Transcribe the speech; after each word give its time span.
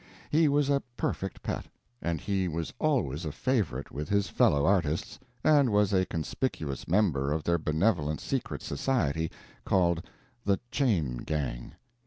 He 0.31 0.47
was 0.47 0.67
a 0.71 0.81
perfect 0.97 1.43
pet. 1.43 1.67
And 2.01 2.19
he 2.19 2.47
was 2.47 2.73
always 2.79 3.23
a 3.23 3.31
favorite 3.31 3.91
with 3.91 4.09
his 4.09 4.29
fellow 4.29 4.65
artists, 4.65 5.19
and 5.43 5.69
was 5.69 5.93
a 5.93 6.07
conspicuous 6.07 6.87
member 6.87 7.31
of 7.31 7.43
their 7.43 7.59
benevolent 7.59 8.19
secret 8.19 8.63
society, 8.63 9.29
called 9.63 10.03
the 10.43 10.59
Chain 10.71 11.17
Gang. 11.17 11.73